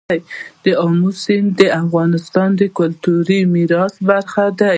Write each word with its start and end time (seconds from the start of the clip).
آمو 0.85 1.09
سیند 1.23 1.49
د 1.59 1.61
افغانستان 1.83 2.49
د 2.61 2.61
کلتوري 2.77 3.39
میراث 3.53 3.93
برخه 4.09 4.45
ده. 4.59 4.69